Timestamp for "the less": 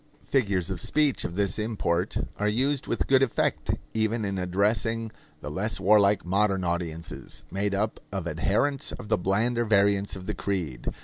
5.41-5.79